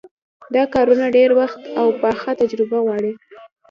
[0.55, 3.11] دا کارونه ډېر وخت او پخه تجربه غواړي.